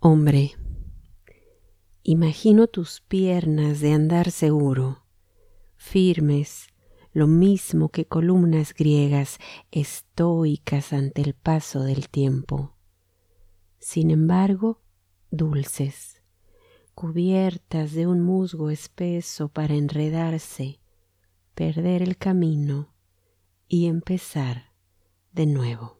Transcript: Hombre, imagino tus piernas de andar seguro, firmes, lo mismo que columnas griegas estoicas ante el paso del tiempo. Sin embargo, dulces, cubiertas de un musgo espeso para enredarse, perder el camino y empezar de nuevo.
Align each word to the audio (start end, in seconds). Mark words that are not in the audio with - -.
Hombre, 0.00 0.52
imagino 2.04 2.68
tus 2.68 3.00
piernas 3.00 3.80
de 3.80 3.92
andar 3.92 4.30
seguro, 4.30 5.02
firmes, 5.74 6.68
lo 7.12 7.26
mismo 7.26 7.88
que 7.88 8.04
columnas 8.04 8.74
griegas 8.74 9.38
estoicas 9.72 10.92
ante 10.92 11.22
el 11.22 11.34
paso 11.34 11.82
del 11.82 12.08
tiempo. 12.10 12.76
Sin 13.80 14.12
embargo, 14.12 14.80
dulces, 15.32 16.22
cubiertas 16.94 17.90
de 17.90 18.06
un 18.06 18.20
musgo 18.20 18.70
espeso 18.70 19.48
para 19.48 19.74
enredarse, 19.74 20.78
perder 21.56 22.02
el 22.02 22.16
camino 22.16 22.94
y 23.66 23.86
empezar 23.86 24.72
de 25.32 25.46
nuevo. 25.46 25.97